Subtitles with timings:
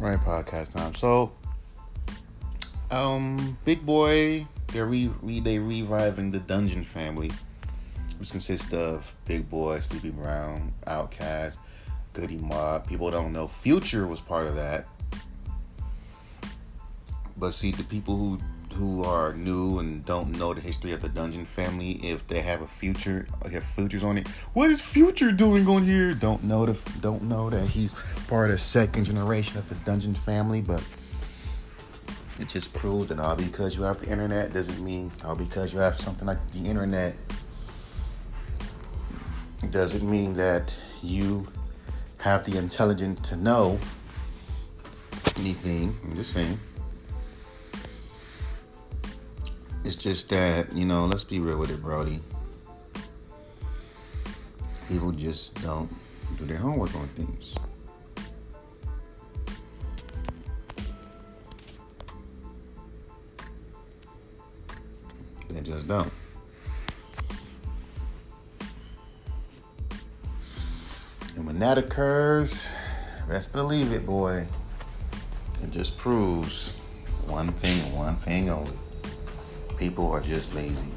[0.00, 0.94] Right, podcast time.
[0.94, 1.30] So,
[2.90, 7.30] um, Big Boi, they're re, re they reviving the Dungeon family,
[8.18, 11.58] which consists of Big Boi, Sleepy Brown, Outkast,
[12.14, 12.88] Goodie Mob.
[12.88, 14.86] People don't know Future was part of that,
[17.36, 18.38] but see the people who
[18.80, 22.62] who are new and don't know the history of the Dungeon family, if they have
[22.62, 24.26] a future, have futures on it.
[24.54, 26.14] What is Future doing on here?
[26.14, 27.92] Don't know the, don't know that he's
[28.26, 30.82] part of second generation of the Dungeon family, but
[32.38, 35.78] it just proves that all because you have the internet doesn't mean all because you
[35.78, 37.14] have something like the internet
[39.70, 41.46] doesn't mean that you
[42.16, 43.78] have the intelligence to know
[45.36, 45.94] anything.
[46.02, 46.58] I'm just saying.
[49.90, 52.20] It's just that, you know, let's be real with it, Brody.
[54.88, 55.92] People just don't
[56.38, 57.56] do their homework on things.
[65.48, 66.12] They just don't.
[71.34, 72.68] And when that occurs,
[73.28, 74.46] best believe it, boy.
[75.64, 76.74] It just proves
[77.26, 78.70] one thing, one thing only
[79.80, 80.92] people are just lazy.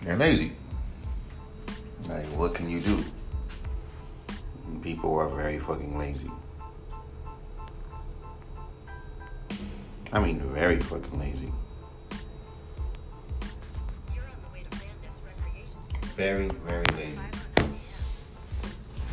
[0.00, 0.52] They're lazy.
[2.08, 3.04] Like, what can you do?
[4.82, 6.28] People are very fucking lazy.
[10.12, 11.52] I mean, very fucking lazy.
[16.16, 17.20] Very, very lazy.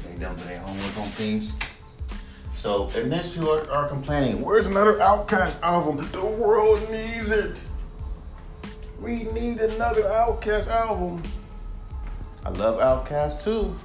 [0.04, 1.54] They don't do their homework on things.
[2.56, 5.98] So, and next people are, are complaining, where's another Outkast album?
[6.12, 7.62] The world needs it.
[9.10, 11.24] We need another Outkast album.
[12.46, 13.76] I love Outkast too.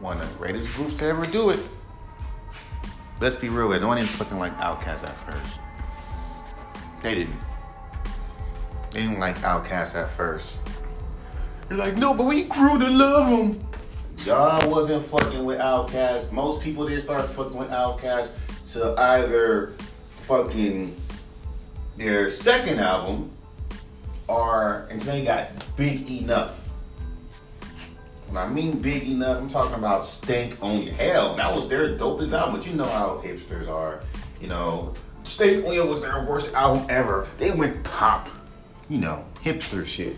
[0.00, 1.60] One of the greatest groups to ever do it.
[3.20, 5.60] Let's be real, I don't even fucking like Outkast at first.
[7.02, 7.36] They didn't.
[8.90, 10.60] They didn't like Outkast at first.
[11.68, 13.68] They're like, no, but we grew to love them.
[14.24, 16.32] Y'all wasn't fucking with Outkast.
[16.32, 18.30] Most people didn't start fucking with Outkast
[18.72, 19.74] to either
[20.20, 20.96] fucking
[21.96, 23.35] their second album
[24.28, 26.62] are until they got big enough.
[28.26, 31.36] When I mean big enough, I'm talking about Stankonia Hell.
[31.36, 34.00] That was their dopest album, but you know how hipsters are.
[34.40, 37.28] You know, Stankonia was their worst album ever.
[37.38, 38.28] They went pop,
[38.88, 40.16] you know, hipster shit.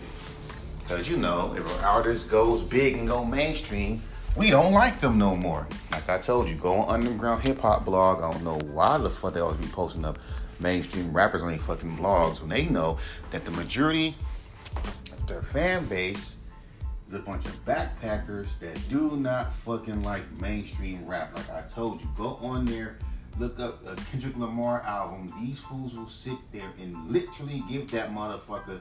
[0.87, 4.01] Cause you know, if an artist goes big and go mainstream,
[4.35, 5.67] we don't like them no more.
[5.91, 8.23] Like I told you, go on underground hip hop blog.
[8.23, 10.17] I don't know why the fuck they always be posting up
[10.59, 12.97] mainstream rappers on their fucking blogs when they know
[13.31, 14.15] that the majority
[14.75, 16.35] of their fan base
[17.07, 21.35] is a bunch of backpackers that do not fucking like mainstream rap.
[21.35, 22.97] Like I told you, go on there,
[23.39, 25.27] look up a Kendrick Lamar album.
[25.41, 28.79] These fools will sit there and literally give that motherfucker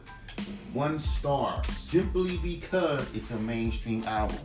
[0.72, 4.38] one star simply because it's a mainstream album.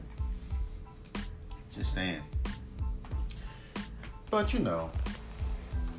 [1.75, 2.21] Just saying.
[4.29, 4.89] But you know,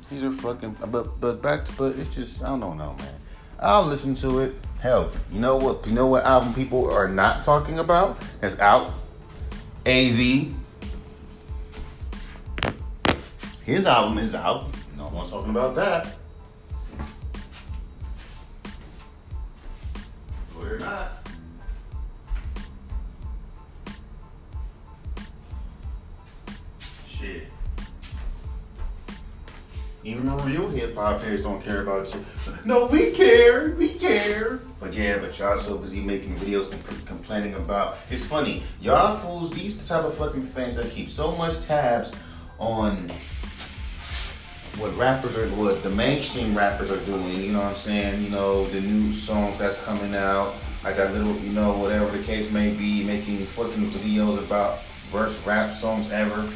[0.09, 0.77] these are fucking.
[0.87, 3.15] But but back to but it's just I don't know, man.
[3.59, 4.55] I'll listen to it.
[4.81, 5.85] Hell, you know what?
[5.87, 8.17] You know what album people are not talking about?
[8.41, 8.93] That's out.
[9.85, 10.17] AZ.
[13.63, 14.67] His album is out.
[14.95, 16.15] No one's talking about that.
[20.55, 21.24] We're not.
[30.05, 32.23] Even the real hip hop fans don't care about you.
[32.63, 33.71] No, we care.
[33.71, 34.59] We care.
[34.79, 37.97] But yeah, but y'all so busy making videos and complaining about.
[38.11, 38.61] It's funny.
[38.81, 42.13] Y'all fools, these the type of fucking fans that keep so much tabs
[42.59, 43.09] on
[44.77, 47.39] what rappers are, what the mainstream rappers are doing.
[47.39, 48.23] You know what I'm saying?
[48.23, 50.53] You know, the new songs that's coming out.
[50.83, 54.79] I got little, you know, whatever the case may be, making fucking videos about
[55.11, 56.47] worst rap songs ever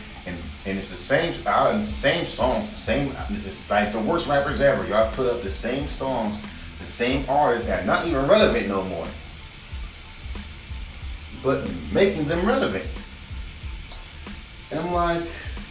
[0.65, 3.07] and it's the same uh, same songs, the same.
[3.31, 4.85] Is like the worst rappers ever.
[4.87, 6.41] Y'all put up the same songs,
[6.79, 9.07] the same artists that are not even relevant no more,
[11.43, 12.85] but making them relevant.
[14.71, 15.21] And I'm like,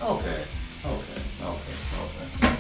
[0.03, 0.45] okay,
[0.85, 2.55] okay, okay, okay.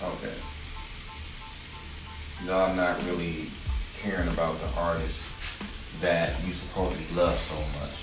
[0.00, 0.34] Okay.
[2.46, 3.46] Y'all I'm not really
[4.00, 5.27] caring about the artist
[6.00, 7.96] that you supposedly love so much.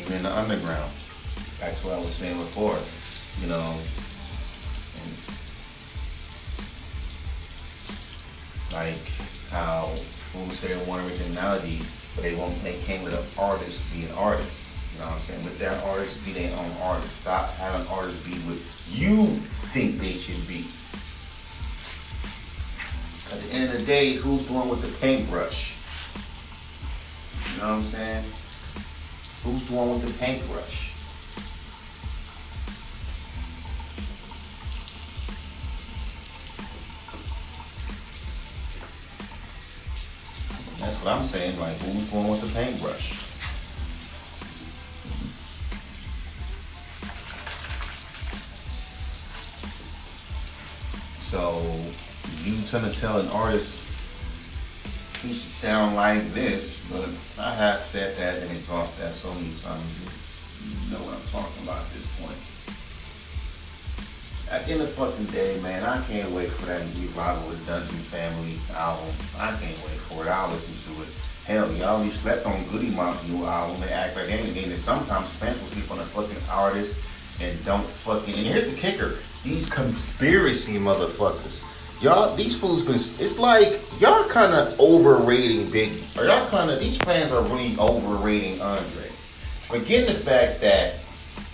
[0.00, 0.90] Even in the underground.
[1.60, 2.74] That's what I was saying before.
[3.40, 3.78] You know,
[8.74, 8.98] like
[9.50, 9.88] how
[10.34, 11.78] we say one originality,
[12.16, 12.54] but they won't.
[12.62, 14.58] They came with an artist be an artist.
[14.92, 15.44] You know what I'm saying?
[15.44, 17.22] With that artist, be their own artist.
[17.22, 18.58] Stop having artists be what
[18.90, 19.40] you
[19.72, 20.66] think they should be.
[23.32, 25.72] At the end of the day, who's one with the paintbrush?
[27.54, 28.24] You know what I'm saying?
[29.42, 30.92] Who's one with the paintbrush?
[40.78, 41.58] That's what I'm saying.
[41.58, 43.12] Like, who's going with the paintbrush?
[51.30, 52.11] So,
[52.44, 53.82] you trying to tell an artist
[55.22, 57.06] he should sound like this, but
[57.38, 59.86] I have said that and exhausted that so many times.
[60.58, 62.34] You know what I'm talking about at this point.
[64.50, 67.48] At the end of the fucking day, man, I can't wait for that new revival
[67.48, 69.14] with Dungeon Family album.
[69.38, 70.28] I can't wait for it.
[70.28, 71.10] I'll listen to it.
[71.46, 73.80] Hell, y'all already slept on Goodie Mob new album.
[73.80, 74.74] They act like anything.
[74.74, 76.98] And sometimes fans will sleep on a fucking artist
[77.40, 78.34] and don't fucking.
[78.34, 81.71] And here's the kicker: these conspiracy motherfuckers.
[82.02, 82.96] Y'all, these fools been.
[82.96, 86.18] It's like y'all kind of overrating Biggie.
[86.18, 89.06] Or y'all kind of these fans are really overrating Andre.
[89.70, 90.96] Forgetting the fact that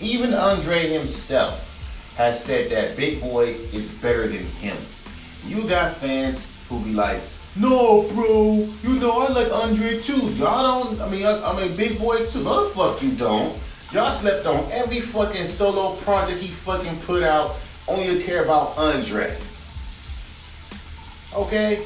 [0.01, 4.75] even Andre himself has said that Big Boi is better than him.
[5.45, 7.21] You got fans who be like,
[7.55, 10.19] no, bro, you know I like Andre too.
[10.33, 10.99] Y'all don't.
[10.99, 12.43] I mean, I, I mean, Big Boi too.
[12.43, 13.55] No, the fuck you don't.
[13.93, 17.55] Y'all slept on every fucking solo project he fucking put out,
[17.87, 19.37] only to care about Andre.
[21.35, 21.81] Okay?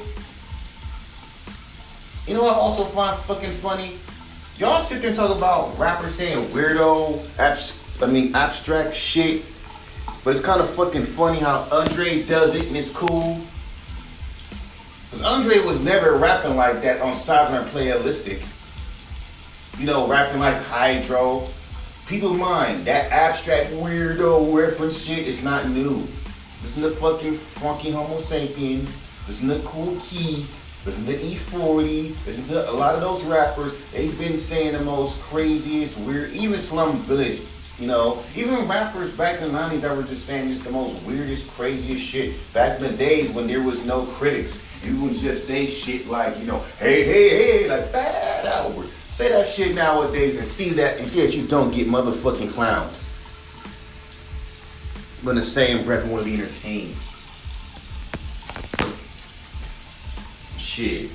[2.26, 3.92] You know what I also find fucking funny?
[4.58, 9.42] Y'all sit there and talk about rappers saying weirdo, abs- I mean abstract shit,
[10.24, 13.40] but it's kind of fucking funny how Andre does it and it's cool.
[15.10, 18.40] Cause Andre was never rapping like that on Southernplayalistic.
[19.78, 21.46] You know, rapping like Hydro.
[22.06, 25.96] People mind that abstract weirdo reference shit is not new.
[26.62, 28.86] Listen to fucking Funky Homosapien.
[29.26, 30.60] Listen to Kool Keith.
[30.84, 32.10] Listen to E-40.
[32.26, 33.90] Listen to a lot of those rappers.
[33.92, 37.40] They've been saying the most craziest, weird, even Slum Village.
[37.78, 41.04] You know, even rappers back in the 90s that were just saying just the most
[41.06, 42.34] weirdest, craziest shit.
[42.52, 44.62] Back in the days when there was no critics.
[44.84, 48.86] You would just say shit like, you know, hey, hey, hey, like that outward.
[48.86, 52.92] Say that shit nowadays and see that and see that you don't get motherfucking clowned.
[55.24, 56.94] But in the same breath, want to be entertained.
[60.74, 61.08] Shit.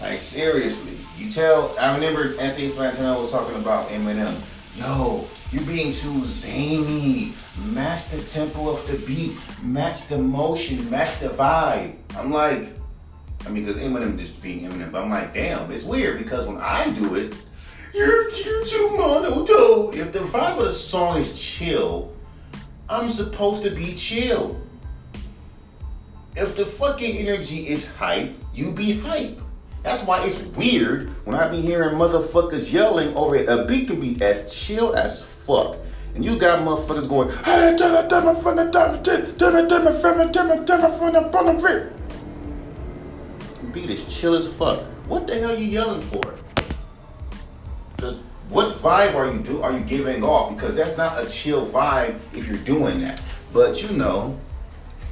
[0.00, 1.76] Like seriously, you tell.
[1.78, 4.34] I remember Anthony Fantano was talking about Eminem.
[4.74, 7.34] Yo, you're being too zany.
[7.74, 9.36] Match the tempo of the beat.
[9.62, 10.88] Match the motion.
[10.88, 11.94] Match the vibe.
[12.16, 12.70] I'm like,
[13.44, 16.56] I mean, because Eminem just being Eminem, but I'm like, damn, it's weird because when
[16.56, 17.36] I do it,
[17.92, 19.92] you're, you're too monotone.
[19.92, 22.16] If the vibe of the song is chill,
[22.88, 24.58] I'm supposed to be chill.
[26.34, 29.38] If the fucking energy is hype, you be hype.
[29.82, 34.16] That's why it's weird when I be hearing motherfuckers yelling over a beat can be
[34.22, 35.76] as chill as fuck.
[36.14, 38.46] And you got motherfuckers going, hey, tell it, tell it, of
[41.64, 41.92] it.
[43.72, 44.80] Beat is chill as fuck.
[45.08, 46.20] What the hell you yelling for?
[47.96, 50.54] Because what vibe are you do are you giving off?
[50.54, 53.20] Because that's not a chill vibe if you're doing that.
[53.52, 54.38] But you know,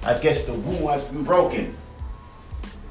[0.03, 1.77] I guess the rule has been broken.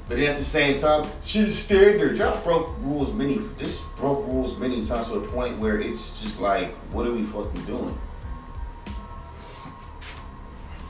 [0.08, 2.16] But at the same time, shit is standard.
[2.18, 3.38] Y'all broke rules many.
[3.58, 7.22] This broke rules many times to the point where it's just like, what are we
[7.24, 7.96] fucking doing?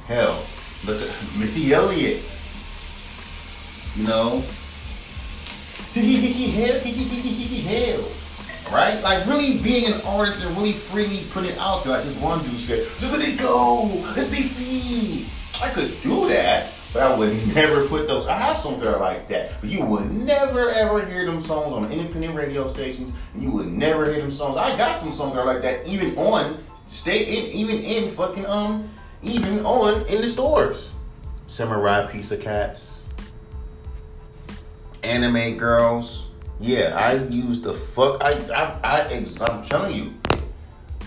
[0.06, 0.42] Hell,
[0.86, 1.08] look at
[1.38, 2.22] Missy Elliott.
[3.96, 4.42] You know,
[7.60, 8.04] hell,
[8.72, 9.02] right?
[9.02, 11.94] Like really being an artist and really freely putting out there.
[11.94, 13.84] Like this one dude said, just let it go.
[14.16, 15.26] Let's be free.
[15.62, 16.72] I could do that.
[16.92, 18.26] But I would never put those.
[18.26, 21.72] I have songs that are like that, but you would never ever hear them songs
[21.72, 23.12] on independent radio stations.
[23.36, 24.56] You would never hear them songs.
[24.56, 28.44] I got some songs that are like that, even on stay in, even in fucking
[28.46, 28.90] um,
[29.22, 30.92] even on in the stores.
[31.46, 32.90] Samurai Pizza Cats,
[35.02, 36.28] Anime Girls.
[36.58, 38.20] Yeah, I use the fuck.
[38.22, 40.19] I I, I I'm telling you.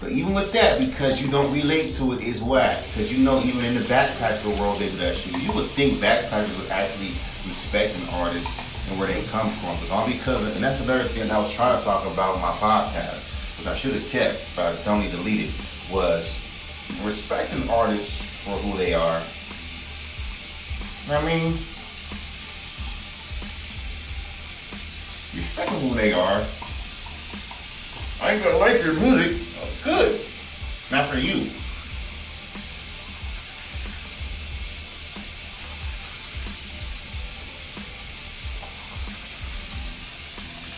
[0.04, 2.76] But even with that, because you don't relate to it, is whack.
[2.92, 5.42] Because you know, even in the backpacker world, they do that shit.
[5.42, 7.16] You would think backpackers would actually
[7.48, 8.44] respect an artist
[8.92, 9.80] and where they come from.
[9.80, 12.52] But all because, and that's another thing I was trying to talk about in my
[12.60, 15.56] podcast, which I should have kept, but I don't need to delete it,
[15.90, 16.36] was
[17.08, 19.24] respecting artists for who they are.
[21.08, 21.52] You know what I mean?
[25.32, 26.44] Respecting who they are.
[28.20, 29.53] I ain't gonna like your music.
[29.84, 30.20] Good.
[30.92, 31.50] Not for you.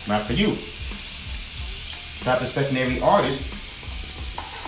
[0.08, 0.54] Not for you.
[2.22, 3.40] Stop expecting every artist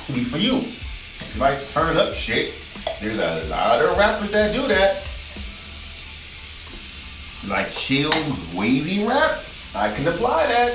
[0.07, 0.57] to be for you.
[0.57, 2.55] You might turn up shit.
[3.01, 5.05] There's a lot of rappers that do that.
[7.49, 8.11] Like chill,
[8.55, 9.39] wavy rap.
[9.75, 10.73] I can apply that.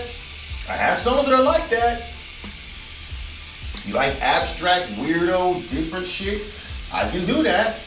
[0.69, 2.12] I have songs that are like that.
[3.85, 6.41] You like abstract, weirdo, different shit?
[6.93, 7.79] I can do that.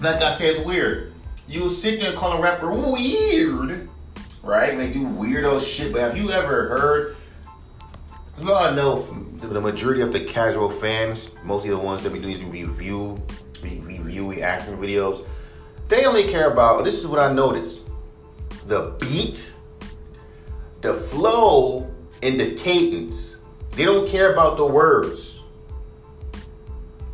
[0.00, 1.12] Like I said, it's weird.
[1.48, 3.88] You sit there and call a rapper weird,
[4.42, 4.70] right?
[4.70, 5.92] And they do weirdo shit.
[5.92, 7.16] But have you ever heard?
[8.40, 9.02] You all know
[9.36, 13.20] the majority of the casual fans, mostly the ones that be doing these review,
[13.62, 15.26] reviewing acting videos,
[15.88, 16.84] they only care about.
[16.84, 17.80] This is what I noticed:
[18.68, 19.54] the beat,
[20.80, 23.36] the flow, and the cadence.
[23.72, 25.40] They don't care about the words.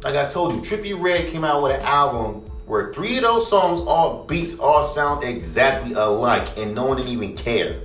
[0.03, 3.49] Like I told you, Trippie Redd came out with an album where three of those
[3.49, 7.81] songs, all beats, all sound exactly alike, and no one didn't even care.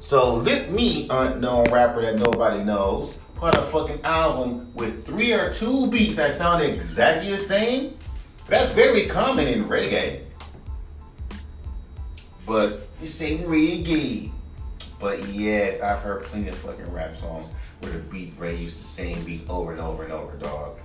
[0.00, 5.32] So let me, uh, unknown rapper that nobody knows, put a fucking album with three
[5.32, 7.96] or two beats that sound exactly the same.
[8.46, 10.22] That's very common in reggae.
[12.46, 14.32] But you say reggae.
[15.00, 17.46] But yes, I've heard plenty of fucking rap songs
[17.80, 20.78] where the beat Ray used the same beats over and over and over, dog.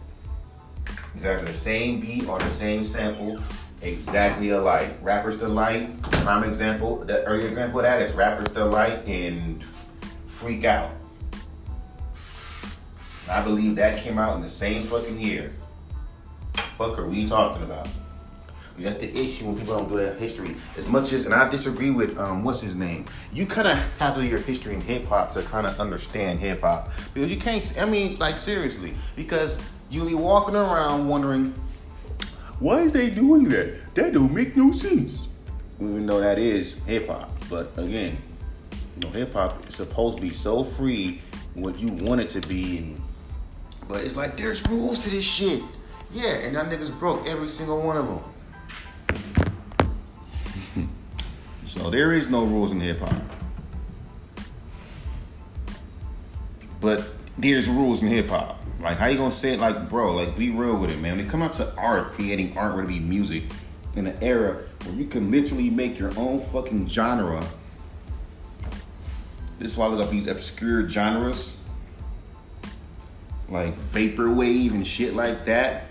[1.14, 3.40] Exactly the same beat or the same sample,
[3.82, 4.90] exactly alike.
[5.02, 9.62] Rappers Delight, prime example, the early example of that is Rappers Delight and
[10.28, 10.92] Freak Out.
[13.30, 15.52] I believe that came out in the same fucking year.
[16.78, 17.88] Fuck are we talking about?
[18.78, 20.56] That's the issue when people don't do that history.
[20.78, 23.06] As much as, and I disagree with, um, what's his name?
[23.32, 26.40] You kind of have to do your history in hip hop to kind of understand
[26.40, 26.92] hip hop.
[27.14, 28.94] Because you can't, I mean, like, seriously.
[29.16, 31.54] Because you be walking around wondering,
[32.60, 33.96] why is they doing that?
[33.96, 35.30] That don't make no sense.
[35.80, 37.32] Even though that is hip hop.
[37.50, 38.18] But again,
[38.72, 41.22] you know, hip hop is supposed to be so free
[41.54, 42.80] what you want it to be.
[42.80, 43.02] And,
[43.88, 45.62] but it's like there's rules to this shit.
[46.12, 48.20] Yeah, and that niggas broke every single one of them.
[51.76, 53.22] So there is no rules in hip hop.
[56.82, 57.04] But
[57.38, 58.62] there's rules in hip hop.
[58.80, 59.60] Like, how you gonna say it?
[59.60, 61.18] Like, bro, like, be real with it, man.
[61.18, 63.44] When it come out to art, creating art, whether it be music,
[63.96, 67.44] in an era where you can literally make your own fucking genre.
[69.58, 71.58] This is why I look up these obscure genres,
[73.50, 75.86] like vaporwave and shit like that.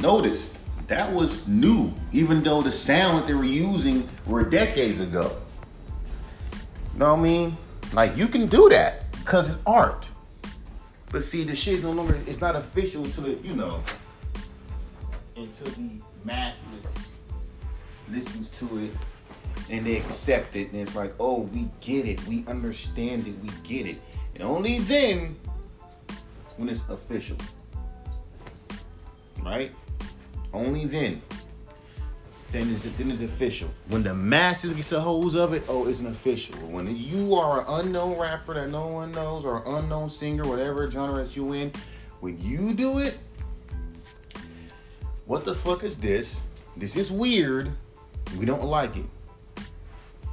[0.00, 0.56] Noticed
[0.90, 5.36] that was new, even though the sound that they were using were decades ago.
[6.92, 7.56] You know what I mean?
[7.92, 10.04] Like you can do that because it's art.
[11.12, 13.80] But see, the shit's no longer, it's not official until it, you know,
[15.36, 15.90] until the
[16.24, 16.66] masses
[18.10, 18.92] listens to it
[19.70, 20.72] and they accept it.
[20.72, 22.20] And it's like, oh, we get it.
[22.26, 23.34] We understand it.
[23.40, 24.00] We get it.
[24.34, 25.36] And only then,
[26.56, 27.36] when it's official.
[29.40, 29.70] Right?
[30.52, 31.22] Only then.
[32.52, 33.70] Then it's, then it's official.
[33.88, 36.56] When the masses gets a hold of it, oh, it's an official.
[36.56, 41.22] When you are an unknown rapper that no one knows or unknown singer, whatever genre
[41.22, 41.70] that you in,
[42.18, 43.18] when you do it,
[45.26, 46.40] what the fuck is this?
[46.76, 47.70] This is weird.
[48.36, 49.06] We don't like it.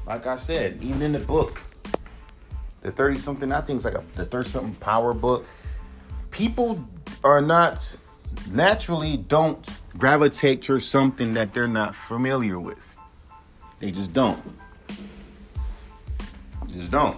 [0.08, 1.62] Like I said, even in the book,
[2.82, 5.46] the 30 something, I think it's like a, the 30 something power book,
[6.32, 6.84] people
[7.24, 7.96] are not
[8.50, 12.78] naturally don't gravitate to something that they're not familiar with.
[13.80, 14.42] They just don't.
[16.68, 17.18] Just don't.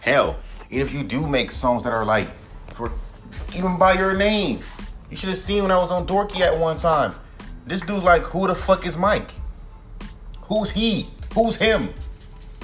[0.00, 0.36] Hell,
[0.70, 2.28] even if you do make songs that are like
[2.74, 2.92] for
[3.54, 4.60] even by your name.
[5.10, 7.14] You should have seen when I was on Dorky at one time.
[7.66, 9.30] This dude's like, who the fuck is Mike?
[10.42, 11.08] Who's he?
[11.34, 11.92] Who's him?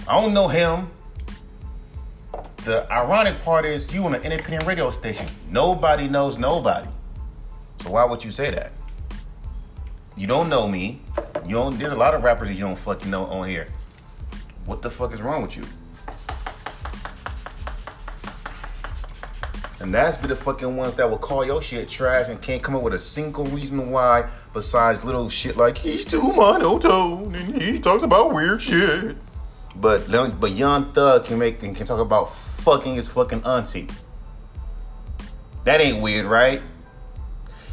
[0.08, 0.90] I don't know him.
[2.64, 5.26] The ironic part is you on an independent radio station.
[5.48, 6.90] Nobody knows nobody.
[7.82, 8.72] So why would you say that?
[10.16, 11.00] You don't know me.
[11.46, 11.78] You don't.
[11.78, 13.68] There's a lot of rappers that you don't fucking know on here.
[14.66, 15.64] What the fuck is wrong with you?
[19.80, 22.76] And that's be the fucking ones that will call your shit trash and can't come
[22.76, 27.80] up with a single reason why besides little shit like he's too monotone and he
[27.80, 29.16] talks about weird shit.
[29.76, 30.06] But
[30.38, 33.88] but Young Thug can make and can talk about fucking his fucking auntie.
[35.64, 36.60] That ain't weird, right?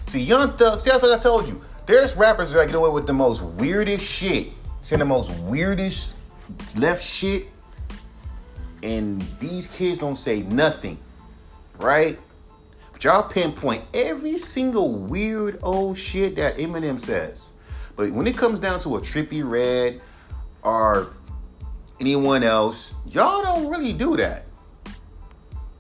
[0.08, 1.62] See, Young Thug, see, that's like I told you.
[1.88, 4.50] There's rappers that get away with the most weirdest shit,
[4.82, 6.15] saying the most weirdest
[6.75, 7.48] left shit,
[8.84, 11.00] and these kids don't say nothing,
[11.79, 12.20] right?
[12.91, 17.51] But y'all pinpoint every single weird old shit that Eminem says.
[17.96, 20.01] But when it comes down to a Trippie Redd
[20.63, 21.13] or
[22.01, 24.44] anyone else, y'all don't really do that.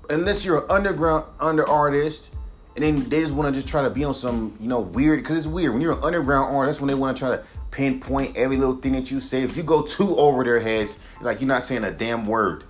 [0.09, 2.33] Unless you're an underground under artist,
[2.77, 5.23] and then they just want to just try to be on some, you know, weird.
[5.23, 6.79] Because it's weird when you're an underground artist.
[6.79, 9.41] When they want to try to pinpoint every little thing that you say.
[9.41, 12.65] If you go too over their heads, like you're not saying a damn word.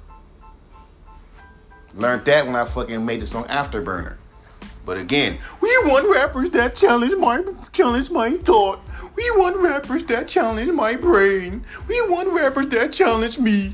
[1.93, 4.15] Learned that when I fucking made the song Afterburner.
[4.85, 8.79] But again, we want rappers that challenge my challenge my thought.
[9.17, 11.65] We want rappers that challenge my brain.
[11.89, 13.73] We want rappers that challenge me.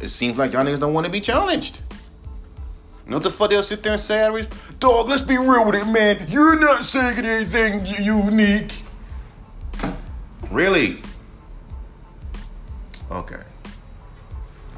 [0.00, 1.82] It seems like y'all niggas don't want to be challenged.
[3.12, 4.48] You know what the fuck they'll sit there and say?
[4.78, 6.24] Dog, let's be real with it, man.
[6.30, 8.72] You're not saying anything unique.
[10.50, 11.02] Really?
[13.10, 13.42] Okay.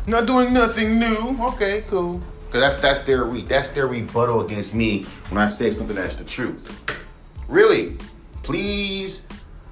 [0.09, 1.39] Not doing nothing new.
[1.53, 2.21] Okay, cool.
[2.51, 6.17] Cause that's that's their re- that's their rebuttal against me when I say something that's
[6.17, 7.07] the truth.
[7.47, 7.99] Really?
[8.43, 9.29] Please?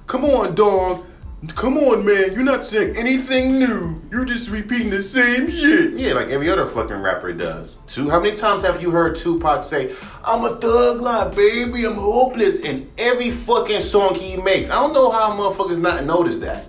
[0.07, 1.05] Come on, dog.
[1.49, 2.33] Come on, man.
[2.33, 4.01] You're not saying anything new.
[4.13, 5.95] You're just repeating the same shit.
[5.95, 7.79] Yeah, like every other fucking rapper does.
[7.87, 9.93] So how many times have you heard Tupac say,
[10.25, 14.71] I'm a thug life, baby, I'm hopeless in every fucking song he makes?
[14.71, 16.67] I don't know how motherfuckers not notice that.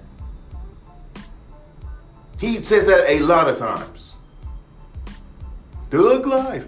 [2.39, 4.13] He says that a lot of times.
[5.91, 6.67] Thug life.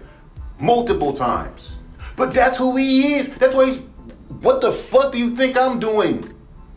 [0.60, 1.74] Multiple times.
[2.14, 3.30] But that's who he is.
[3.34, 3.80] That's why he's.
[4.40, 6.35] What the fuck do you think I'm doing?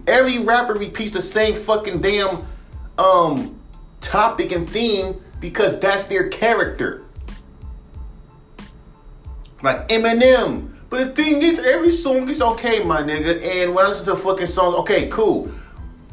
[0.09, 2.45] Every rapper repeats the same fucking damn
[2.97, 3.59] um
[4.01, 7.05] topic and theme because that's their character.
[9.61, 10.73] Like Eminem.
[10.89, 13.41] But the thing is, every song is okay, my nigga.
[13.43, 15.51] And when I listen to fucking songs, okay, cool.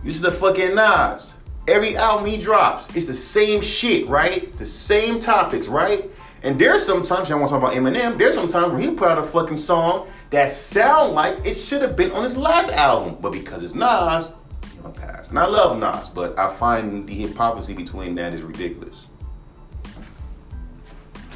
[0.04, 1.34] Listen the fucking Nas.
[1.66, 4.56] Every album he drops, it's the same shit, right?
[4.56, 6.08] The same topics, right?
[6.42, 9.18] And there's sometimes, y'all want to talk about Eminem, there's sometimes where he put out
[9.18, 13.16] a fucking song that sound like it should have been on his last album.
[13.20, 14.30] But because it's Nas,
[14.76, 15.28] you know, pass.
[15.28, 19.06] And I love Nas, but I find the hypocrisy between that is ridiculous.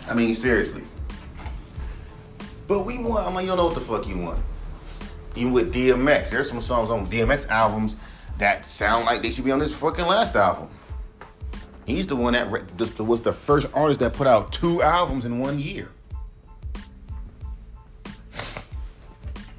[0.09, 0.83] I mean, seriously.
[2.67, 4.39] But we want, I mean, you don't know what the fuck you want.
[5.37, 7.97] Even with DMX, there's some songs on DMX albums
[8.39, 10.69] that sound like they should be on this fucking last album.
[11.87, 12.51] He's the one that
[12.99, 15.91] was the first artist that put out two albums in one year.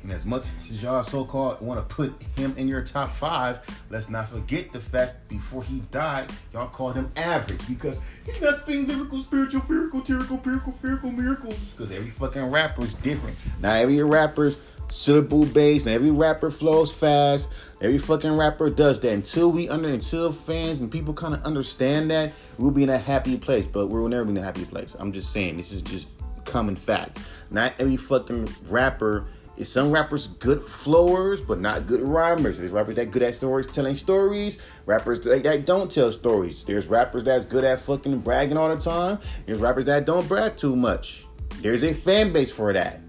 [0.03, 3.59] And as much as y'all so-called want to put him in your top five,
[3.89, 8.61] let's not forget the fact before he died, y'all called him average because he's not
[8.61, 11.59] spitting lyrical, spiritual, miracle, lyrical, miracle, miracle, miracles.
[11.77, 13.37] Because every fucking rapper is different.
[13.61, 14.57] Now every rapper's
[14.91, 17.47] syllable based, and every rapper flows fast.
[17.81, 19.11] Every fucking rapper does that.
[19.11, 22.97] Until we under, until fans and people kind of understand that, we'll be in a
[22.97, 23.67] happy place.
[23.67, 24.95] But we'll never be in a happy place.
[24.99, 27.19] I'm just saying, this is just common fact.
[27.49, 32.57] Not every fucking rapper is some rappers good flowers, but not good rhymers.
[32.57, 34.57] There's rappers that good at stories, telling stories.
[34.85, 36.63] Rappers that, that don't tell stories.
[36.63, 39.19] There's rappers that's good at fucking bragging all the time.
[39.45, 41.25] There's rappers that don't brag too much.
[41.61, 43.01] There's a fan base for that.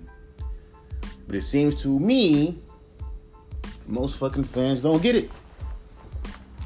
[1.27, 2.61] But it seems to me,
[3.87, 5.31] most fucking fans don't get it.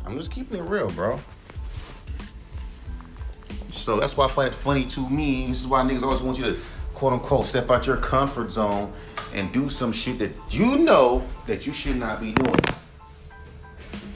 [0.05, 1.21] I'm just keeping it real, bro.
[3.71, 5.47] So that's why I find it funny to me.
[5.49, 6.59] This is why niggas always want you to
[6.96, 8.90] quote unquote step out your comfort zone
[9.35, 12.54] and do some shit that you know that you should not be doing.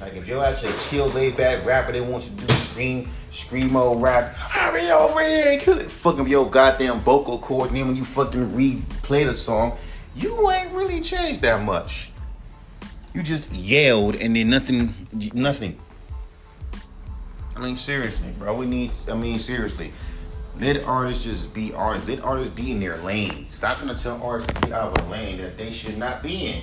[0.01, 3.11] Like if you're actually a chill, laid back rapper, they want you to do scream,
[3.31, 4.35] screamo rap.
[4.35, 5.91] Hurry over here and kill it.
[5.91, 7.69] Fucking your goddamn vocal cords.
[7.69, 9.77] And then when you fucking replay the song,
[10.17, 12.11] you ain't really changed that much.
[13.13, 14.95] You just yelled and then nothing,
[15.35, 15.79] nothing.
[17.55, 18.55] I mean, seriously, bro.
[18.55, 18.91] We need.
[19.07, 19.93] I mean, seriously.
[20.61, 22.07] Let artists just be artists.
[22.07, 23.47] Let artists be in their lane.
[23.49, 26.23] Stop trying to tell artists to get out of a lane that they should not
[26.23, 26.63] be in.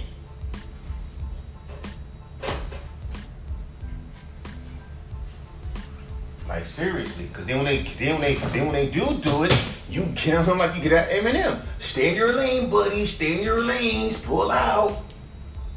[6.47, 9.57] Like seriously, because then when they then when they then when they do do it,
[9.89, 11.59] you get them like you get at Eminem.
[11.79, 13.07] Stay in your lane, buddy.
[13.07, 14.21] Stay in your lanes.
[14.21, 15.01] Pull out.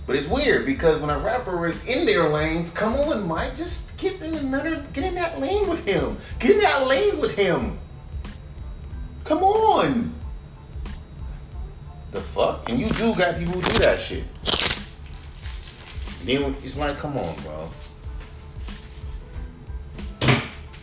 [0.06, 3.96] But it's weird because when a rapper is in their lanes, come on, Mike, just
[3.96, 6.18] get in another, get in that lane with him.
[6.38, 7.78] Get in that lane with him.
[9.30, 10.12] Come on.
[12.10, 12.68] The fuck?
[12.68, 14.24] And you do got people who do that shit.
[16.24, 17.70] Then it's like, come on, bro.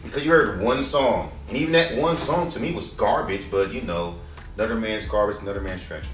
[0.01, 1.29] Because you heard one song.
[1.49, 4.15] And even that one song to me was garbage, but you know,
[4.55, 6.07] another man's garbage, another man's treasure.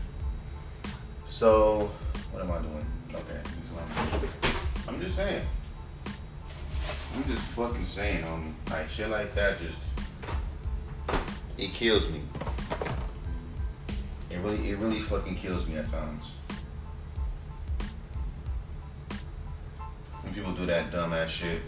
[1.27, 1.91] So,
[2.31, 2.87] what am I doing?
[3.13, 3.41] Okay.
[4.87, 5.45] I'm just saying.
[7.15, 9.92] I'm just fucking saying, um, like shit like that just
[11.57, 12.21] it kills me.
[14.29, 16.33] It really, it really fucking kills me at times.
[20.21, 21.61] When people do that dumbass shit.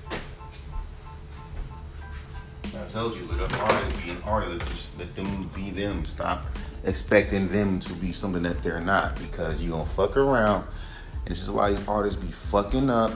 [2.78, 4.68] I told you, let an artist be an artist.
[4.68, 6.04] Just let them be them.
[6.06, 6.46] Stop
[6.84, 10.66] expecting them to be something that they're not because you gonna fuck around.
[11.26, 13.12] And this is why these artists be fucking up.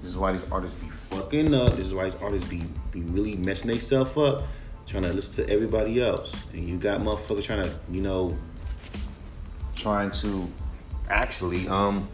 [0.00, 1.76] This is why these artists be fucking up.
[1.76, 4.44] This is why these artists be be really messing themselves up,
[4.88, 6.46] trying to listen to everybody else.
[6.52, 8.36] And you got motherfuckers trying to, you know,
[9.76, 10.50] trying to
[11.08, 12.08] actually um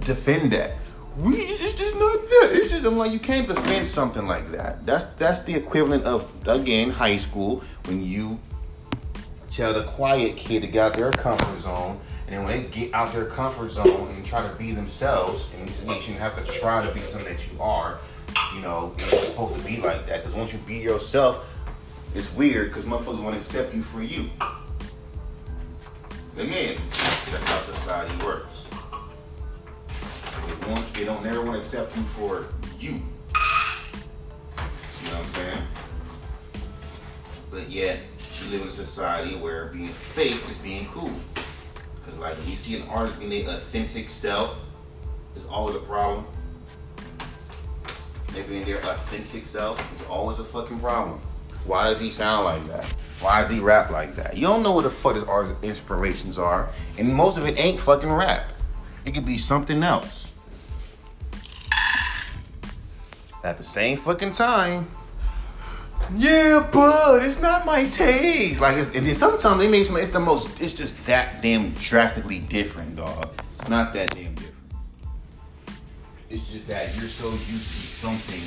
[0.00, 0.72] defend that.
[1.16, 2.50] We it's just not that.
[2.52, 4.84] It's just I'm like you can't defend something like that.
[4.84, 8.38] That's that's the equivalent of again high school when you
[9.48, 12.92] tell the quiet kid to get out their comfort zone, and then when they get
[12.92, 15.70] out their comfort zone and try to be themselves, and
[16.08, 18.00] you have to try to be something that you are.
[18.54, 21.46] You know, it's supposed to be like that because once you be yourself,
[22.14, 24.30] it's weird because motherfuckers want to accept you for you.
[26.36, 26.76] Again,
[27.30, 28.66] that's how society works.
[30.46, 32.46] They want they don't never want to accept you for
[32.78, 32.92] you.
[32.92, 32.96] You
[35.10, 35.62] know what I'm saying?
[37.50, 38.00] But yet
[38.42, 41.12] we live in a society where being fake is being cool.
[42.04, 44.60] Cause like when you see an artist being their authentic self,
[45.36, 46.26] it's always a problem.
[48.34, 51.20] They being their authentic self is always a fucking problem.
[51.66, 52.84] Why does he sound like that?
[53.20, 54.36] Why does he rap like that?
[54.36, 56.68] You don't know what the fuck his art inspirations are,
[56.98, 58.44] and most of it ain't fucking rap.
[59.04, 60.32] It could be something else.
[63.44, 64.88] At the same fucking time,
[66.16, 68.60] yeah, but it's not my taste.
[68.60, 69.96] Like, it's, and then sometimes they make some.
[69.96, 70.60] It's the most.
[70.60, 73.40] It's just that damn drastically different, dog.
[73.58, 74.34] It's not that damn.
[76.34, 78.42] It's just that you're so used to something.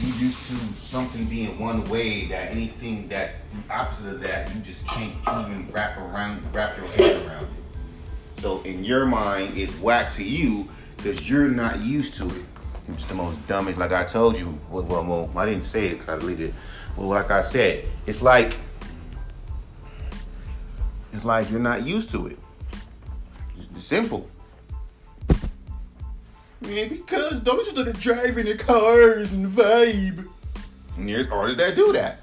[0.00, 4.62] You're used to something being one way that anything that's the opposite of that, you
[4.62, 8.40] just can't even wrap around, wrap your head around it.
[8.40, 12.44] So in your mind, it's whack to you because you're not used to it.
[12.88, 13.76] It's the most dumbest.
[13.76, 16.54] Like I told you, well, well, I didn't say it because I deleted it.
[16.96, 18.56] Well, like I said, it's like
[21.12, 22.38] it's like you're not used to it.
[23.58, 24.30] It's simple.
[26.62, 30.28] Yeah, because those just look at driving the cars and vibe.
[30.96, 32.20] And there's artists that do that.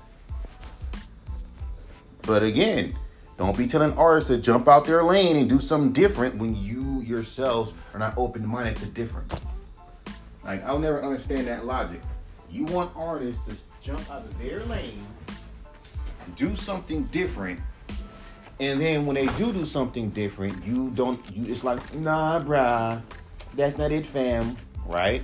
[2.21, 2.95] But again,
[3.37, 7.01] don't be telling artists to jump out their lane and do something different when you
[7.01, 9.39] yourselves are not open-minded to difference.
[10.43, 12.01] Like I'll never understand that logic.
[12.49, 15.05] You want artists to jump out of their lane,
[16.35, 17.59] do something different,
[18.59, 21.19] and then when they do do something different, you don't.
[21.35, 23.01] You it's like nah, bruh,
[23.57, 24.55] that's not it, fam.
[24.85, 25.23] Right?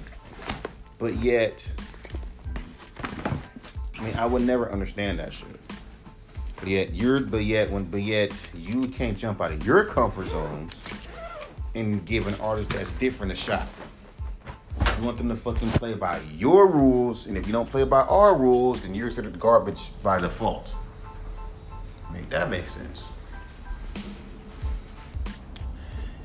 [0.97, 1.65] But yet,
[3.97, 5.47] I mean, I would never understand that shit.
[6.57, 10.29] But yet you're, but yet when, but yet you can't jump out of your comfort
[10.29, 10.73] zones
[11.75, 13.67] and give an artist that's different a shot.
[14.97, 18.01] You want them to fucking play by your rules, and if you don't play by
[18.01, 20.75] our rules, then you're considered garbage by default.
[22.11, 23.03] Make that make sense?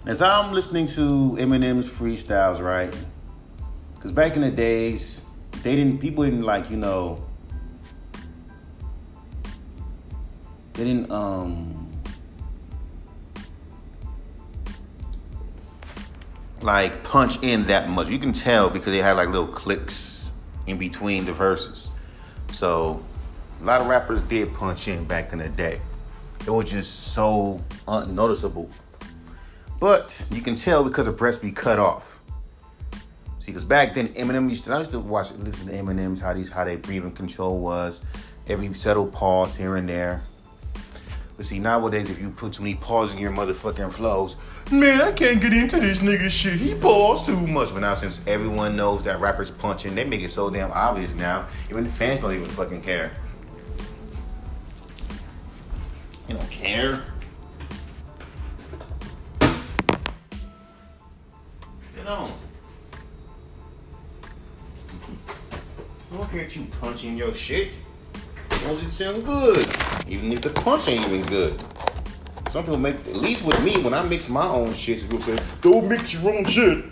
[0.08, 2.96] As I'm listening to Eminem's freestyles, right?
[3.94, 5.22] Because back in the days,
[5.62, 5.98] they didn't.
[5.98, 7.22] People didn't like, you know.
[10.72, 11.12] They didn't.
[11.12, 11.74] Um.
[16.62, 18.08] like punch in that much.
[18.08, 20.30] You can tell because they had like little clicks
[20.66, 21.90] in between the verses.
[22.50, 23.04] So
[23.60, 25.82] a lot of rappers did punch in back in the day.
[26.46, 28.70] It was just so unnoticeable.
[29.80, 32.20] But you can tell because the breasts be cut off.
[33.40, 36.34] See, because back then Eminem used to I used to watch listen to Eminem's how
[36.34, 38.00] these how they breathing control was.
[38.48, 40.22] Every subtle pause here and there.
[41.36, 44.34] But see, nowadays if you put too many pauses in your motherfucking flows,
[44.72, 46.54] man, I can't get into this nigga shit.
[46.54, 47.72] He paused too much.
[47.72, 51.46] But now since everyone knows that rappers punching, they make it so damn obvious now.
[51.70, 53.12] Even the fans don't even fucking care.
[56.26, 57.04] They don't care.
[62.08, 62.32] Don't.
[66.10, 67.76] I don't care if you punching your shit.
[68.50, 69.66] As long as it sound good.
[70.08, 71.60] Even if the punch ain't even good.
[72.50, 75.38] Some people make, at least with me, when I mix my own shit, people say,
[75.60, 76.82] don't mix your own shit.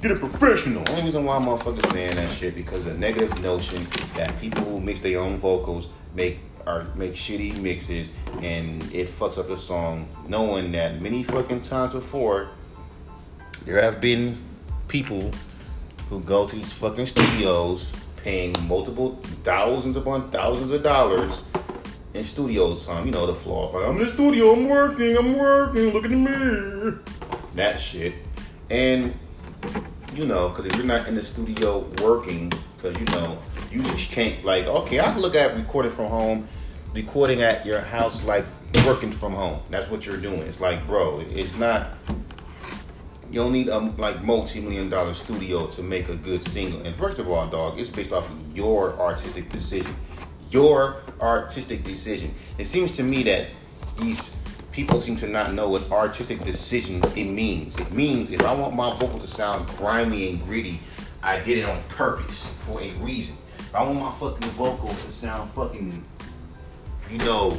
[0.00, 0.82] Get it professional.
[0.84, 4.80] The Only reason why motherfuckers saying that shit because the negative notion that people who
[4.80, 10.08] mix their own vocals make or make shitty mixes and it fucks up the song,
[10.26, 12.48] knowing that many fucking times before
[13.64, 14.38] there have been
[14.88, 15.30] people
[16.08, 21.42] who go to these fucking studios paying multiple thousands upon thousands of dollars
[22.14, 23.06] in studio time.
[23.06, 23.70] You know the flaw.
[23.70, 26.98] Like, I'm in the studio, I'm working, I'm working, look at me.
[27.54, 28.14] That shit.
[28.70, 29.14] And
[30.14, 33.38] you know, because if you're not in the studio working, because you know,
[33.70, 36.48] you just can't like, okay, I can look at recording from home,
[36.94, 38.44] recording at your house like
[38.86, 39.60] working from home.
[39.70, 40.42] That's what you're doing.
[40.42, 41.90] It's like, bro, it's not.
[43.30, 46.80] You don't need a like multi-million dollar studio to make a good single.
[46.86, 49.94] And first of all, dog, it's based off of your artistic decision.
[50.50, 52.34] Your artistic decision.
[52.56, 53.48] It seems to me that
[54.00, 54.34] these
[54.72, 57.76] people seem to not know what artistic decision it means.
[57.78, 60.80] It means if I want my vocal to sound grimy and gritty,
[61.22, 63.36] I did it on purpose for a reason.
[63.58, 66.02] If I want my fucking vocal to sound fucking,
[67.10, 67.58] you know,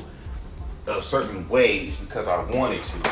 [0.87, 3.11] a certain way, it's because I wanted to.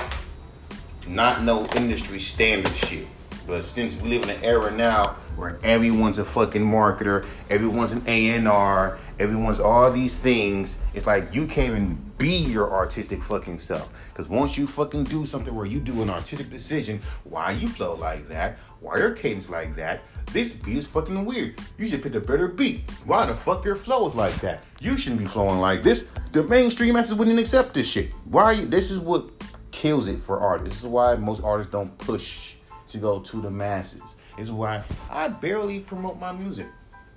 [1.07, 3.07] Not no industry standard shit.
[3.47, 8.03] But since we live in an era now where everyone's a fucking marketer, everyone's an
[8.05, 14.09] A&R, everyone's all these things, it's like you can't even be your artistic fucking self.
[14.09, 17.95] Because once you fucking do something where you do an artistic decision, why you flow
[17.95, 20.01] like that, why your cadence like that,
[20.33, 21.57] this beat is fucking weird.
[21.77, 22.89] You should pick a better beat.
[23.05, 24.63] Why the fuck your flow is like that?
[24.81, 26.05] You shouldn't be flowing like this.
[26.33, 28.11] The mainstream masses wouldn't accept this shit.
[28.25, 28.65] Why?
[28.65, 29.36] This is what
[29.77, 30.69] kills it for artists.
[30.69, 32.55] This is why most artists don't push
[32.87, 34.01] to go to the masses.
[34.35, 36.65] This is why I barely promote my music.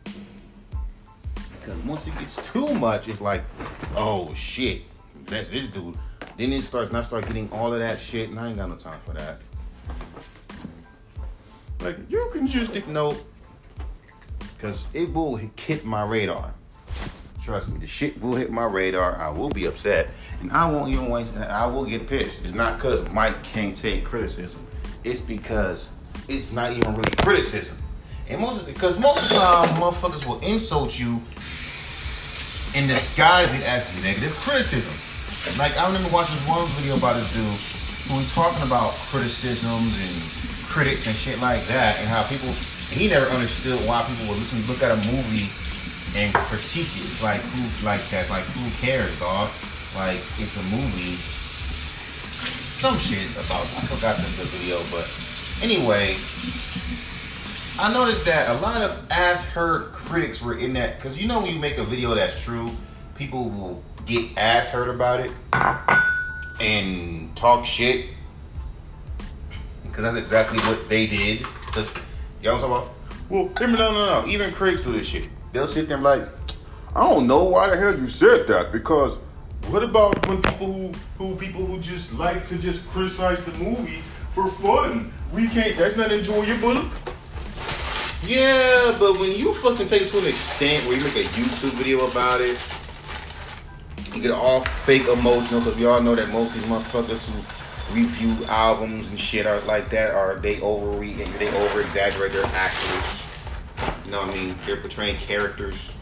[0.05, 3.43] Because once it gets too much, it's like,
[3.97, 4.83] oh shit,
[5.25, 5.97] that's this dude.
[6.37, 8.69] Then it starts, and I start getting all of that shit, and I ain't got
[8.69, 9.41] no time for that.
[11.81, 13.17] Like, you can just ignore,
[14.57, 16.53] because it will hit my radar.
[17.43, 19.17] Trust me, the shit will hit my radar.
[19.17, 21.37] I will be upset, and I won't even waste.
[21.37, 22.45] I will get pissed.
[22.45, 24.67] It's not because Mike can't take criticism.
[25.05, 25.91] It's because
[26.29, 27.77] it's not even really criticism.
[28.29, 31.21] And most because most of the time, motherfuckers will insult you
[32.75, 34.95] and disguise it as negative criticism.
[35.59, 37.59] Like I remember watching one video about a dude
[38.09, 40.15] who was talking about criticisms and
[40.69, 42.49] critics and shit like that, and how people
[42.95, 45.51] he never understood why people would listen look at a movie
[46.17, 47.05] and critique it.
[47.05, 49.51] It's like who like that, like who cares, dog?
[49.95, 51.17] Like it's a movie.
[52.81, 55.09] Some shit about I forgot the, the video, but
[55.63, 56.17] anyway,
[57.79, 61.41] I noticed that a lot of ass hurt critics were in that because you know
[61.41, 62.71] when you make a video that's true,
[63.17, 65.33] people will get ass hurt about it
[66.61, 68.07] and talk shit
[70.01, 71.47] because that's exactly what they did.
[71.67, 71.93] Because
[72.43, 72.91] y'all talking about?
[73.29, 74.29] Well, no, no, no.
[74.29, 75.29] Even critics do this shit.
[75.53, 76.23] They'll sit there like,
[76.95, 79.19] I don't know why the hell you said that because
[79.69, 84.03] what about when people who who people who just like to just criticize the movie
[84.31, 85.13] for fun?
[85.33, 85.77] We can't.
[85.77, 86.91] That's not enjoyable.
[88.27, 91.73] Yeah, but when you fucking take it to an extent where you make a YouTube
[91.73, 92.59] video about it,
[94.15, 97.95] you get all fake emotional because we all know that most of these motherfuckers who
[97.95, 103.27] review albums and shit are like that are they overread they over exaggerate their actors.
[104.05, 104.57] You know what I mean?
[104.67, 105.93] They're portraying characters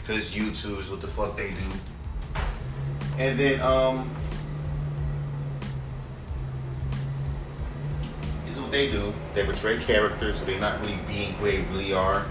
[0.00, 1.78] because YouTube is what the fuck they do.
[3.18, 4.10] And then um
[8.48, 9.12] is what they do.
[9.34, 12.26] They portray characters so they're not really being who they really are.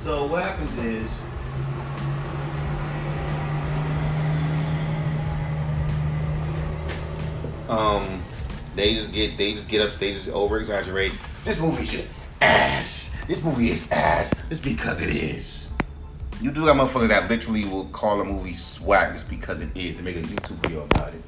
[0.00, 1.20] So what happens is
[7.68, 8.24] um
[8.76, 11.12] they just get they just get up they just over exaggerate.
[11.44, 12.08] This movie's just
[12.40, 13.16] ass.
[13.26, 14.32] This movie is ass.
[14.50, 15.69] It's because it is.
[16.40, 19.96] You do got motherfuckers that literally will call a movie swag just because it is
[19.96, 21.22] and make a YouTube video about it.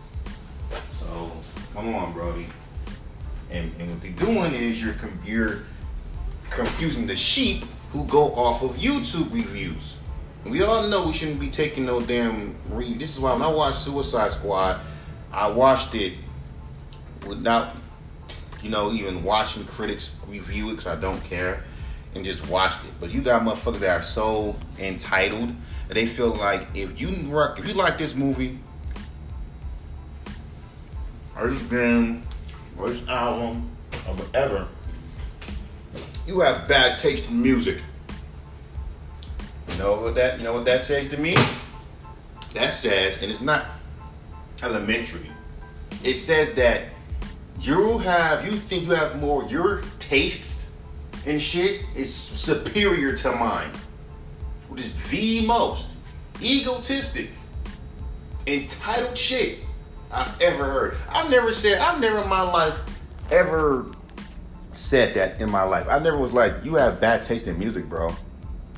[0.92, 1.30] So
[1.74, 2.46] come on, Brody.
[3.50, 4.94] And, and what they're doing is you're
[5.26, 5.64] you're
[6.48, 9.96] confusing the sheep who go off of YouTube reviews.
[10.46, 12.94] We all know we shouldn't be taking no damn re.
[12.94, 14.80] This is why when I watched Suicide Squad,
[15.30, 16.14] I watched it
[17.26, 17.76] without,
[18.62, 21.64] you know, even watching critics review it because I don't care,
[22.14, 22.92] and just watched it.
[23.00, 25.54] But you got motherfuckers that are so entitled
[25.88, 28.58] that they feel like if you work, if you like this movie,
[31.36, 32.22] or this game,
[32.78, 33.70] or this album,
[34.06, 34.68] or whatever,
[36.26, 37.80] you have bad taste in music.
[39.70, 40.38] You know what that?
[40.38, 41.36] You know what that says to me?
[42.54, 43.66] That says, and it's not
[44.62, 45.30] elementary.
[46.04, 46.88] It says that
[47.60, 49.44] you have, you think you have more.
[49.44, 50.61] Your taste
[51.26, 53.70] and shit is superior to mine,
[54.68, 55.88] which is the most.
[56.40, 57.30] egotistic,
[58.46, 59.60] entitled shit
[60.10, 60.96] I've ever heard.
[61.08, 62.78] I've never said, I've never in my life
[63.30, 63.86] ever
[64.72, 65.86] said that in my life.
[65.88, 68.14] I never was like, you have bad taste in music, bro.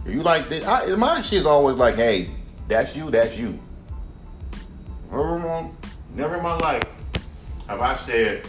[0.07, 2.30] You like this, I, my shit's always like, hey,
[2.68, 3.59] that's you, that's you.
[5.11, 5.70] Never,
[6.14, 6.83] never in my life
[7.68, 8.46] have I said,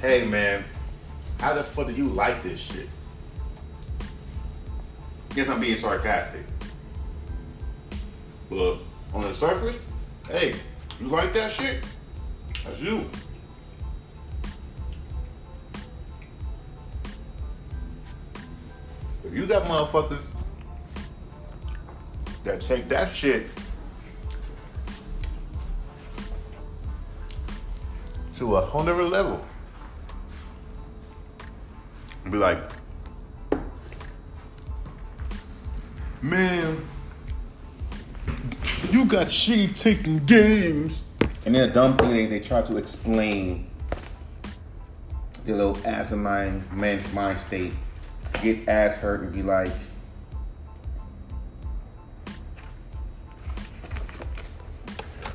[0.00, 0.64] hey man,
[1.38, 2.88] how the fuck do you like this shit?
[5.34, 6.44] Guess I'm being sarcastic.
[8.50, 8.78] But
[9.14, 9.76] on the surface,
[10.28, 10.54] hey,
[11.00, 11.84] you like that shit?
[12.64, 13.08] That's you.
[19.24, 20.22] If you got motherfuckers
[22.44, 23.46] that take that shit
[28.36, 29.44] to a whole nother level,
[32.28, 32.58] and be like,
[36.20, 36.86] man,
[38.90, 41.04] you got shitty in games.
[41.46, 43.70] And then a dumb thing they, they try to explain
[45.46, 47.72] the little asinine man's mind state,
[48.42, 49.72] get ass hurt and be like,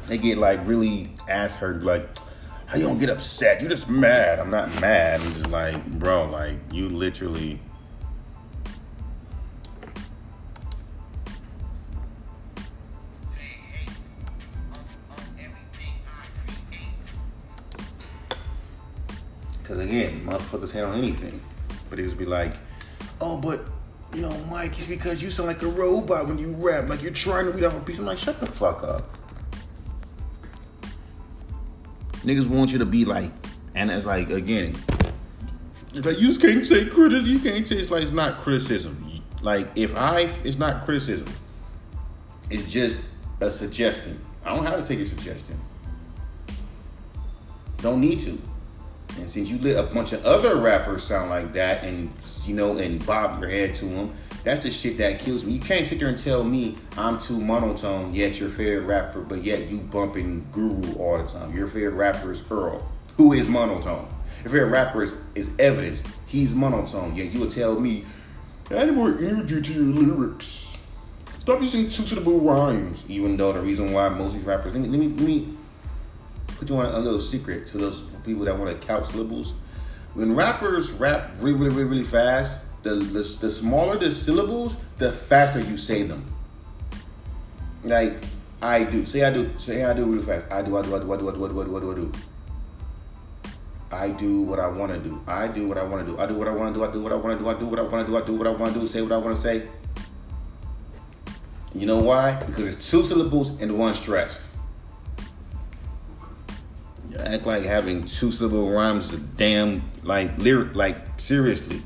[0.08, 2.08] they get like really ass hurt, like,
[2.74, 3.62] how you don't get upset?
[3.62, 4.40] You're just mad.
[4.40, 5.22] I'm not mad.
[5.22, 7.60] I'm just like, bro, like you literally
[19.62, 21.40] Because again, motherfuckers on anything.
[21.92, 22.54] But it just be like,
[23.22, 23.62] oh, but,
[24.14, 26.90] you know, Mike, it's because you sound like a robot when you rap.
[26.90, 28.00] Like you're trying to read off a piece.
[28.00, 29.23] I'm like, shut the fuck up.
[32.24, 33.32] Niggas want you to be like,
[33.76, 34.76] and it's like, again,
[35.94, 37.30] like you can't say criticism.
[37.30, 39.22] You can't say it's like it's not criticism.
[39.42, 41.28] Like if I, it's not criticism.
[42.50, 42.98] It's just
[43.42, 44.20] a suggestion.
[44.46, 45.60] I don't have to take your suggestion.
[47.78, 48.42] Don't need to.
[49.18, 52.12] And since you let a bunch of other rappers sound like that and,
[52.46, 55.54] you know, and bob your head to them, that's the shit that kills me.
[55.54, 59.44] You can't sit there and tell me I'm too monotone, yet your favorite rapper, but
[59.44, 61.56] yet you bumping Guru all the time.
[61.56, 64.08] Your favorite rapper is Earl, who is monotone.
[64.44, 67.16] Your favorite rapper is, is Evidence, he's monotone.
[67.16, 68.04] Yet you will tell me,
[68.70, 70.78] add more energy to your lyrics.
[71.40, 73.06] Stop using syllable rhymes.
[73.08, 75.58] Even though the reason why most of these rappers, let me, let me, let me
[76.48, 79.54] put you on a little secret to those people that want to count syllables.
[80.14, 85.12] When rappers rap really, really, really, really fast, the, the, the smaller the syllables, the
[85.12, 86.26] faster you say them.
[87.84, 88.18] Like
[88.62, 89.06] I do.
[89.06, 89.52] Say I do.
[89.58, 90.46] Say I do really fast.
[90.52, 90.78] I do.
[90.78, 90.96] I do.
[90.96, 91.14] I do.
[91.14, 91.30] I do.
[91.30, 91.50] I do.
[91.50, 91.58] I do.
[91.58, 91.78] I do.
[91.78, 91.92] I do.
[91.92, 92.12] I do.
[93.94, 95.22] I do what I want to do.
[95.28, 96.20] I do what I want to do.
[96.20, 96.84] I do what I want to do.
[96.84, 97.50] I do what I want to do.
[97.50, 98.18] I do what I want to do.
[98.18, 98.88] I do what I want to do.
[98.88, 99.68] Say what I want to say.
[101.76, 102.42] You know why?
[102.46, 104.48] Because it's two syllables and one stressed.
[107.12, 111.82] You act like having two syllable rhymes is a damn like lyric like seriously.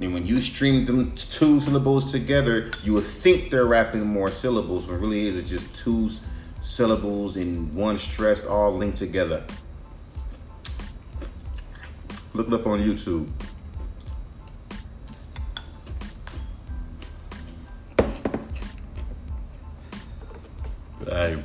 [0.00, 4.86] And when you stream them two syllables together, you would think they're rapping more syllables,
[4.86, 6.08] when really is it just two
[6.62, 9.42] syllables in one stressed all linked together.
[12.32, 13.28] Look it up on YouTube.
[21.10, 21.42] I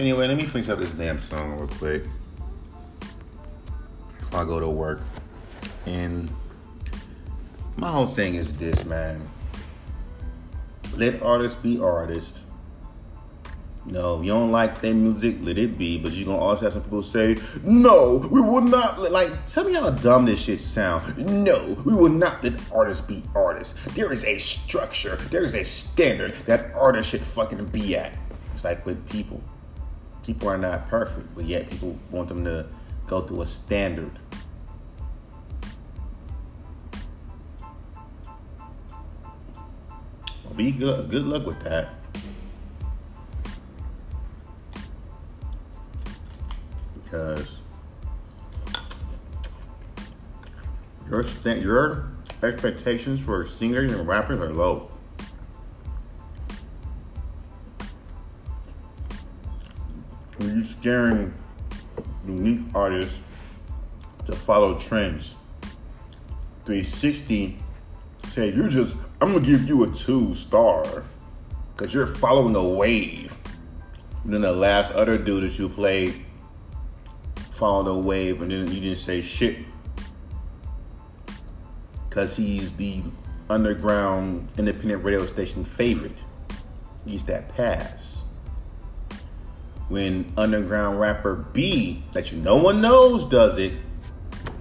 [0.00, 2.04] Anyway, let me finish up this damn song real quick
[4.16, 5.02] before I go to work.
[5.84, 6.30] And
[7.76, 9.28] my whole thing is this, man.
[10.96, 12.46] Let artists be artists.
[13.84, 15.98] You know, if you don't like their music, let it be.
[15.98, 19.64] But you're gonna also have some people say, no, we will not let, like, tell
[19.64, 21.18] me how dumb this shit sound.
[21.18, 23.74] No, we will not let artists be artists.
[23.92, 28.16] There is a structure, there is a standard that artists should fucking be at.
[28.54, 29.42] It's like with people
[30.24, 32.66] people are not perfect, but yet people want them to
[33.06, 34.18] go through a standard.
[40.44, 41.10] Well, be good.
[41.10, 41.94] Good luck with that.
[46.94, 47.58] Because
[51.08, 52.12] your your
[52.42, 54.90] expectations for singers and rappers are low.
[60.54, 61.32] You're scaring
[62.26, 63.16] unique artists
[64.26, 65.36] to follow trends.
[66.66, 67.58] 360
[68.28, 71.04] say you're just I'm gonna give you a two star
[71.68, 73.36] because you're following a wave.
[74.24, 76.24] And then the last other dude that you played
[77.50, 79.56] followed a wave, and then you didn't say shit
[82.08, 83.02] because he's the
[83.48, 86.24] underground independent radio station favorite.
[87.06, 88.19] He's that pass.
[89.90, 93.72] When underground rapper B, that you no one knows, does it,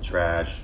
[0.02, 0.62] trash.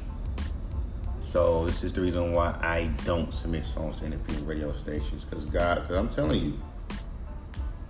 [1.22, 5.24] So this is the reason why I don't submit songs to independent radio stations.
[5.24, 6.60] Cause God, cause I'm telling you,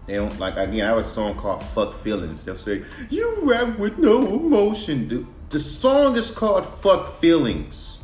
[0.06, 0.84] they don't like again.
[0.84, 5.08] I have a song called "Fuck Feelings." They'll say you rap with no emotion.
[5.08, 7.95] Dude, the song is called "Fuck Feelings."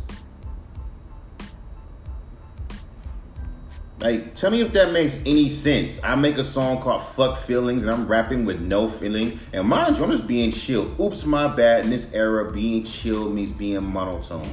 [4.02, 6.00] Like, tell me if that makes any sense.
[6.04, 9.40] I make a song called Fuck Feelings and I'm rapping with no feeling.
[9.54, 10.92] And mind you, I'm just being chill.
[11.00, 11.84] Oops, my bad.
[11.84, 14.50] In this era, being chill means being monotone.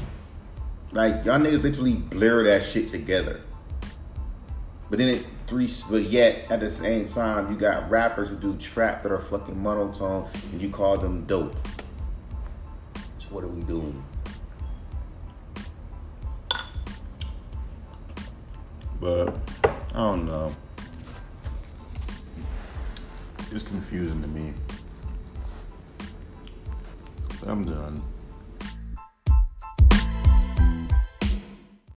[0.92, 3.40] Like, y'all niggas literally blur that shit together.
[4.90, 8.54] But then it three but yet at the same time you got rappers who do
[8.56, 11.56] trap that are fucking monotone and you call them dope.
[13.16, 14.04] So what are we doing?
[19.00, 19.34] But
[19.64, 20.54] I don't know.
[23.50, 24.52] It's confusing to me.
[27.46, 28.02] I'm done.